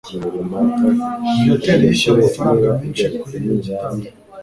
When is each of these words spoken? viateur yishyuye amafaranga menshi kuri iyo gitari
viateur 1.35 1.79
yishyuye 1.83 2.15
amafaranga 2.19 2.67
menshi 2.79 3.05
kuri 3.21 3.35
iyo 3.45 3.55
gitari 3.65 4.07